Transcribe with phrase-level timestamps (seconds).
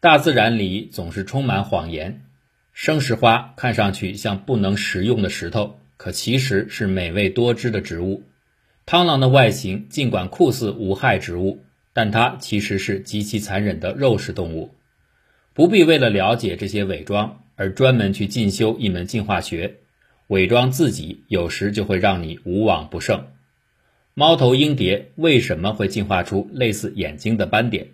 [0.00, 2.22] 大自然里总是充满谎言。
[2.72, 8.22] 生石花看上去像不能食用的石头，可其实是美味多汁的植物。
[8.86, 14.72] 螳螂的外形尽管酷似无害植物，但它其实是极其残忍的肉食动物。
[15.52, 19.78] 不必为了了解这些伪装而专门去进修一门进化学，
[20.28, 23.26] 伪装自己有时就会让你无往不胜。
[24.14, 27.88] 猫头鹰蝶为什么会进化出类似眼睛的斑点？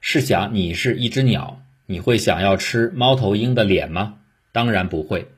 [0.00, 1.62] 试想你是一只鸟。
[1.90, 4.18] 你会想要吃猫头鹰的脸吗？
[4.52, 5.28] 当然不会。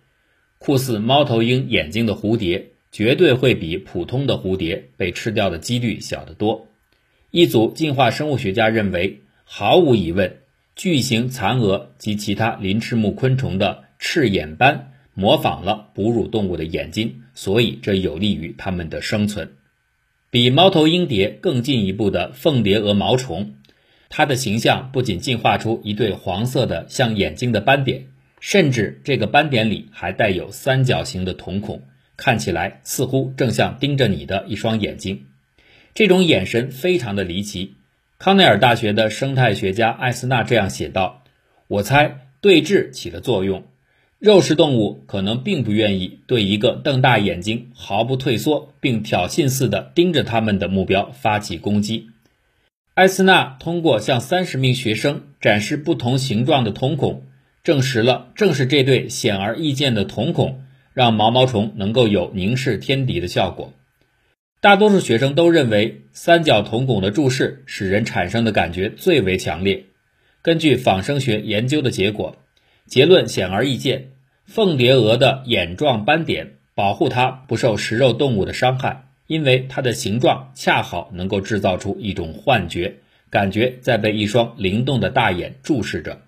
[0.58, 6.66] 酷似猫头鹰眼睛的蝴蝶，绝对会比普通的蝴蝶被吃掉的几率小得多。
[7.30, 10.38] 一组进化生物学家认为，毫无疑问，
[10.74, 19.52] 巨型蚕蛾及其他鳞翅目昆虫的翅眼斑模仿了哺乳动物的眼睛，所以这有利于它们的生存。
[20.30, 23.54] 比猫头鹰蝶更进一步的凤蝶蛾毛虫。
[24.10, 28.08] 它的形象不仅进化出一对黄色的像眼睛的斑点，
[28.40, 31.82] 甚至这个斑点里还带有三角形的瞳孔，
[32.16, 35.26] 看起来似乎正像盯着你的一双眼睛。
[35.94, 37.76] 这种眼神非常的离奇。
[38.18, 41.22] 康奈尔大学的生态学家艾斯纳这样写道
[41.68, 43.62] ：“我猜对峙起了作用，
[44.18, 52.09] 肉食动物可能并不愿意对一个瞪大眼睛、毫不退缩并挑衅似的盯着他们的目标发起攻击。”
[53.00, 57.22] 艾斯纳通过向三十名学生展示不同形状的瞳孔，
[57.64, 63.72] 证实了正是这对显而易见的瞳孔，让毛毛虫能够有凝视天敌的效果。
[64.60, 69.86] 大多数学生都认为，三角瞳孔的注视使人产生的感觉最为强烈。
[70.42, 72.36] 根据仿生学研究的结果，
[72.84, 74.10] 结论显而易见：
[74.44, 79.09] 凤蝶蛾的眼状斑点保护它不受食肉动物的伤害。
[79.30, 82.96] 因为它的形状恰好能够制造出一种幻觉，
[83.30, 86.22] 感觉在被一双灵动的大眼注视着。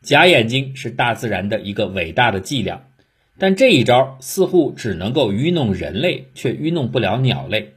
[0.00, 2.86] 假眼睛是大自然的一个伟大的伎俩，
[3.36, 7.74] 但这一招似乎只能够愚弄人类，却愚弄不了鸟类。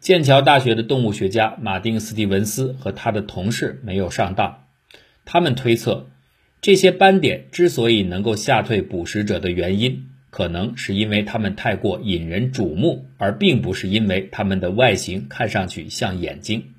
[0.00, 4.64] 剑桥大学的动物学家马丁·斯蒂文斯和他的同事没有上当，
[5.26, 6.06] 他们推测，
[6.62, 10.08] 这些斑点之所以能够吓退捕食者的原因。
[10.30, 16.74] 可能是因为它们太过引人瞩目，而并不是因为它们的外形看上去像眼睛。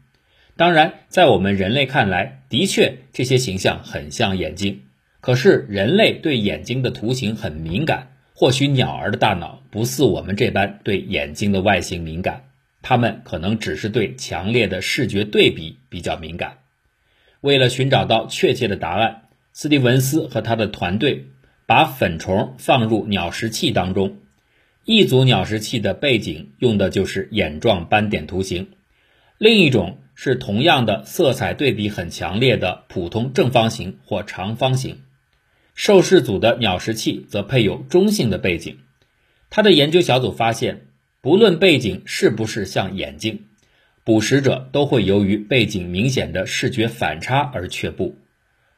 [0.56, 4.82] 当然，在我们人类看来，的确这些形象很像眼睛。
[5.22, 12.44] 可是人类对眼睛的图形很敏感，或许鸟儿的大脑不似我们这般对眼睛的外形敏感，
[12.82, 16.58] 它们可能只是对强烈的视觉对比比较敏感。
[17.42, 19.24] 为了寻找到确切的答案，
[19.54, 21.26] 斯蒂文斯和他的团队。
[21.69, 24.18] 把粉虫放入鸟食器当中，
[24.85, 28.69] 一组鸟食器的背景用的就是眼状斑点图形，
[29.38, 35.03] 另一种是同样的色彩对比很强烈的普通正方形或长方形。
[35.75, 38.79] 受试组的鸟食器则配有中性的背景。
[39.52, 40.88] 他的研究小组发现，
[41.22, 43.44] 不论背景是不是像眼睛，
[44.03, 48.16] 捕食者都会由于背景明显的视觉反差而却步。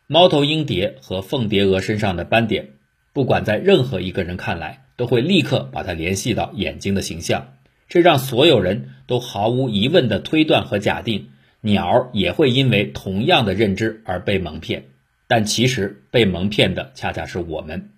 [0.08, 2.74] 猫头鹰蝶和凤蝶蛾身上的斑点。
[3.14, 7.54] 不管在任何一个人看来，都会立刻把它联系到眼睛的形象，
[7.90, 11.30] 这让所有人都毫无疑问地推断和假定，
[11.60, 14.86] 鸟也会因为同样的认知而被蒙骗。
[15.28, 17.90] 但其实被蒙骗的恰恰是我们。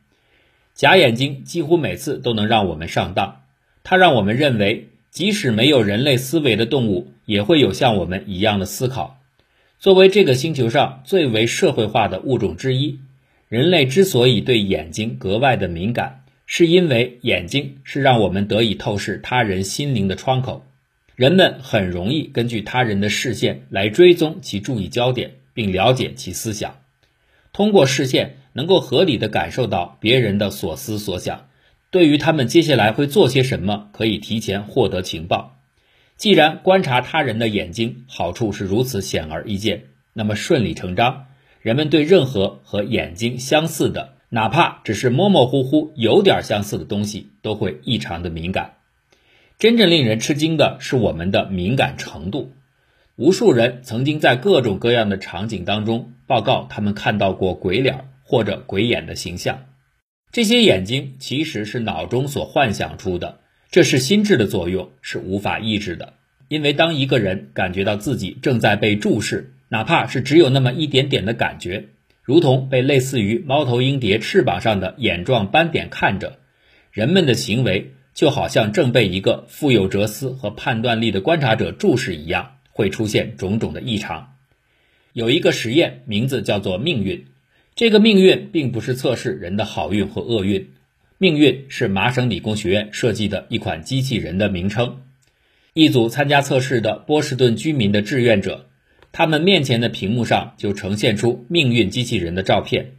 [0.73, 3.41] 假眼睛几乎每次都能让我们上当，
[3.83, 9.19] 它让我们认为，即使没有人类思维的动物，也会有像我们一样的思考。
[9.77, 12.99] 作为这个星球上最为社会化的物种之一。
[13.53, 20.65] 人类之所以对眼睛格外的敏感，是因为眼睛是让我们得以透视他人心灵的窗口。
[21.15, 26.79] 人们很容易根据他人的视线来追踪其注意焦点，并了解其思想。
[27.51, 31.45] 通过视线，能够合理的感受到别人的所思所想，
[31.91, 35.59] 对于他们接下来会做些什么，可以提前获得情报。
[36.17, 39.83] 既然观察他人的眼睛好处是如此显而易见，
[40.13, 41.27] 那么顺理成章。
[41.63, 48.73] 人们对任何和眼睛相似的，哪怕只是模模糊糊有点相似的东西，都会异常的敏感。
[49.57, 52.51] 真正令人吃惊的是我们的敏感程度。
[53.15, 59.63] 无数人曾经在各种各样的场景当中报告他们看到过鬼脸或者鬼眼的形象。
[60.33, 63.39] 这些眼睛其实是脑中所幻想出的，
[63.71, 66.15] 这是心智的作用，是无法抑制的。
[66.49, 71.85] 因为当一个人感觉到自己正在被注视，哪怕是只有那么一点点的感觉，
[72.21, 76.37] 如同被类似于猫头鹰蝶翅膀上的眼状斑点看着，
[76.91, 84.35] 人们的行为就好像正被一个富有哲思和判断力的观察者注视一样，会出现种种的异常。
[85.11, 87.25] 有一个实验，名字叫做命运。
[87.73, 90.69] 这个命运并不是测试人的好运或厄运，
[91.17, 95.01] 命运是麻省理工学院设计的一款机器人的名称。
[95.73, 98.67] 一组参加测试的波士顿居民的志愿者，
[99.13, 102.95] 他们面前的屏幕上就呈现出命运机器人的照片。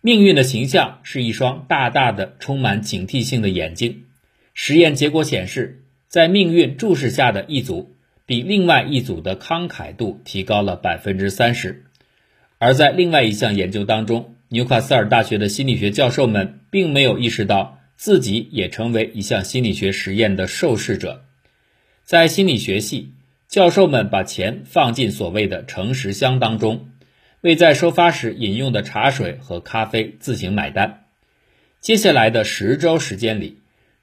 [0.00, 4.04] 命运的形象是一双大大的、充满警惕性的眼睛。
[4.52, 7.90] 实验结果显示，在命运注视下的一组。
[8.26, 11.84] 比另外一组的慷慨度提高了百分之三十，
[12.56, 21.26] 而在另外一项研究当中，纽卡斯尔大学的心理学教授们并没有意识到自己也成为一项心理学实验的受试者。
[22.02, 23.10] 在心理学系，
[23.54, 26.88] 教授们把钱放进所谓的诚实箱当中，
[27.40, 31.04] 为在收发时饮用的茶水和咖啡自行买单。
[31.80, 33.58] 接下来的十周时间里，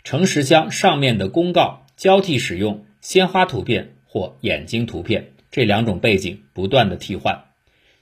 [0.05, 3.95] 诚实箱上面的公告交替使用鲜花图片。
[4.05, 7.43] 或眼睛图片这两种背景不断的替换，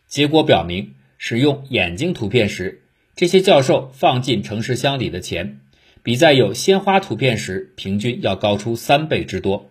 [0.05, 2.83] 结果表明，使用眼睛图片时，
[3.15, 5.61] 这些教授放进诚实箱里的钱，
[6.03, 9.68] 比在有鲜花图片时平均要高出三倍之多。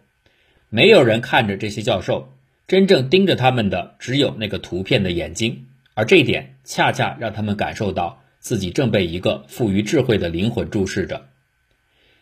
[0.70, 2.32] 没有人看着这些教授，
[2.66, 11.28] 真正盯着他们的只有那个图片的眼睛，而这一点恰恰让他们感受到自己正被一个富于智慧的灵魂注视着。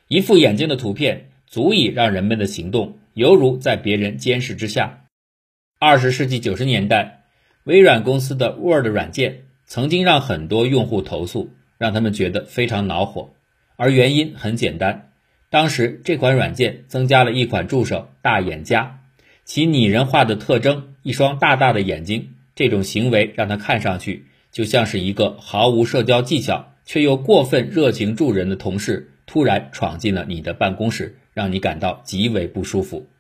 [0.09, 2.99] 一副眼睛的图片足以让人们的行动。
[3.17, 5.05] 犹如在别人监视之下。
[5.79, 7.25] 二十世纪九十年代，
[7.65, 13.31] 微软公司的 Word 软件曾经让很多用户投诉，让他们觉得非常恼火。
[13.77, 15.06] 而原因很简单，
[15.51, 19.01] 当时这款软件增加了一款助手“大眼家”，
[19.45, 31.19] 其拟人化的特征——一双大大的眼睛，这种行为让他看上去就像是一个毫无社交技巧却又过分热情助人的同事突然闯进了你的办公室。
[31.37, 33.11] 让你感到极为不舒服。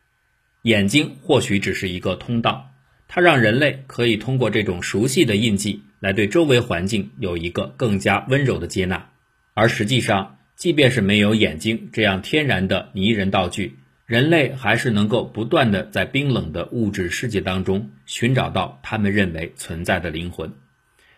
[0.62, 2.70] 眼睛或许只是一个通道，
[3.08, 9.10] 它让人类可以通过这种熟悉的印记来对周围环境有一个更加温柔的接纳。
[9.52, 20.50] 而实际上，即便是没有眼睛这样天然的拟人道具，人类还是能够不断的在冰冷的物质世界当中寻找到他们认为存在的灵魂。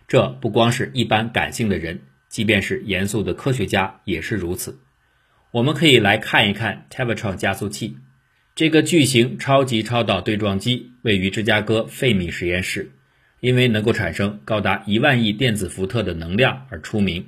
[0.08, 4.80] 这不光是一般感性的人，即便是严肃的科学家也是如此。
[5.52, 7.96] 我们可以来看一看 Tevatron 加速器，
[8.56, 12.90] 这个巨型超级超导对撞机位于芝加哥费米实验室，
[13.38, 17.24] 因为能够产生高达一万亿电子伏特的能量而出名。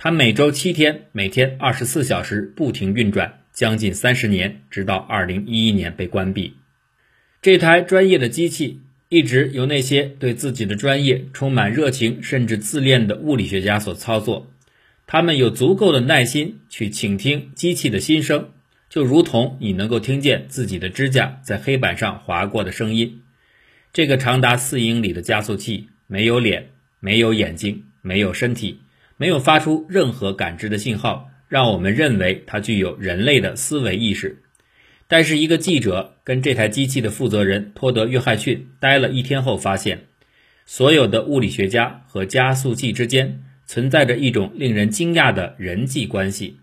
[0.00, 6.54] 它每周七天，每天二十四小时不停运转，将近三十年，直到二零一一年被关闭。
[7.42, 14.48] 这台专业的机器一直由那些对自己的专业充满热情甚至自恋的物理学家所操作。
[15.08, 18.50] 他们有足够的耐心去倾听机器的心声，
[18.88, 23.22] 就如同你能够听见自己的指甲在黑板上划过的声音。
[23.92, 26.68] 这个长达四英里的加速器没有脸，
[27.00, 28.78] 没有眼睛，没有身体，
[29.18, 34.42] 没有发出任何感知的信号，让我们认为它具有人类的思维意识。
[35.06, 40.06] 但是，一个记者跟这台机器的负责人托德·约翰逊待了一天后，发现
[40.64, 43.44] 所有的物理学家和加速器之间。
[43.70, 46.58] 存在着一种令人惊讶的人际关系，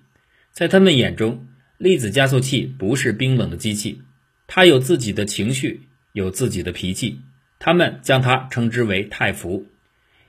[0.52, 1.46] 在他们眼中，
[1.78, 4.02] 粒子加速器不是冰冷的机器，
[4.48, 5.82] 它有自己的情绪，
[6.14, 7.22] 有自己的脾气。
[7.60, 9.68] 他们将它称之为太福。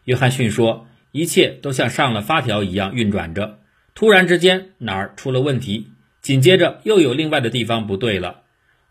[0.04, 0.86] 约翰逊说
[1.16, 3.60] ：“一切都像上了发条一样运转着，
[3.94, 5.88] 突然之间哪儿出了问题，
[6.20, 8.42] 紧接着又有另外的地方不对了。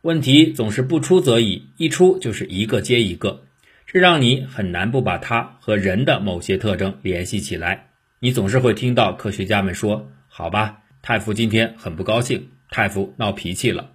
[0.01, 3.44] 问题总是不出则已，一出就是一个接一个。”
[3.86, 7.91] 这让你很难不把它和人的某些特征联系起来。
[8.20, 13.91] 你总是会听到科学家们说：“好吧，太傅今天很不高兴，太傅闹脾气了。”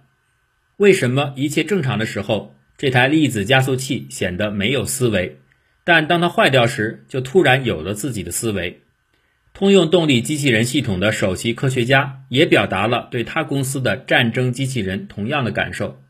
[0.77, 5.40] 为什么一切正常的时候，这台粒子加速器显得没有思维，
[5.83, 8.81] 但当它坏掉时，就突然有了自己的思维？
[9.53, 16.01] 通用动力机器人系统的首席科学家也表达了对他公司的战争机器人同样的感受。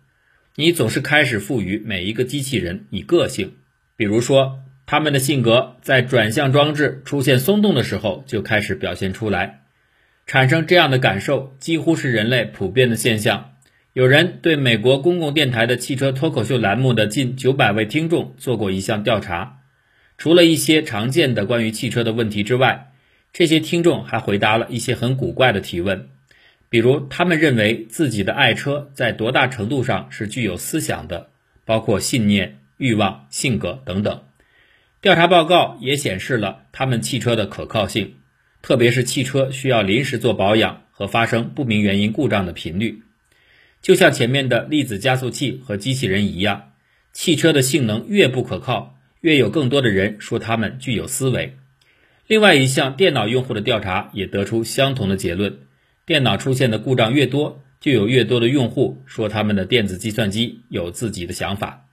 [0.56, 3.54] 你总是开始赋予每一个机器人以个性。
[3.96, 9.62] 比如说，他们的性格在转向装置出现松动的时候就开始表现出来。
[10.28, 13.54] 产生这样的感受几乎是人类普遍的现象。
[13.94, 19.61] 有人对美国公共电台的汽车脱口秀栏目的近九百位听众做过一项调查，
[20.22, 22.92] 除了一些常见的关于汽车的问题之外，
[23.34, 26.10] 这些听众还回答了一些很古怪的提问，
[26.70, 31.32] 比如他们认为自己的爱车在多大程度上是具有思想的，
[31.66, 32.60] 包括信念。
[32.78, 34.22] 欲望、性格等等，
[35.02, 38.14] 调查报告也显示了他们汽车的可靠性，
[38.62, 43.02] 特别是汽车需要临时做保养和发生不明原因故障的频率。
[43.82, 46.74] 就像前面的粒子加速器和机器人一样，
[47.12, 51.56] 汽车的性能越不可靠，越有更多的人说他们具有思维。
[52.28, 55.60] 另外一项电脑用户的调查也得出相同的结论：
[56.06, 61.88] 电脑出现的故障越多，就有越多的用户说他们的电子计算机有自己的想法。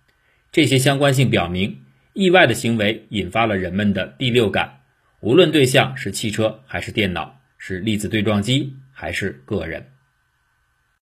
[0.52, 1.82] 这些相关性表明，
[2.14, 4.80] 意外的行为引发了人们的第六感，
[5.20, 9.88] 无论对象是汽车还是电脑，是粒子对撞机还是个人。